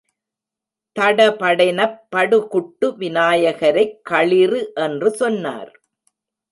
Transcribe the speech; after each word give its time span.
தடபடெனப் 0.95 1.99
படு 2.09 2.47
குட்டு 2.47 2.97
விநாயகரைக் 2.97 3.95
களிறு 4.09 4.61
என்று 4.81 5.11
சொன்னார். 5.11 5.71